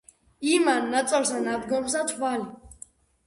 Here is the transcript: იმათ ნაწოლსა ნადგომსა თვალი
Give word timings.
იმათ 0.53 0.87
ნაწოლსა 0.93 1.41
ნადგომსა 1.47 2.01
თვალი 2.13 2.47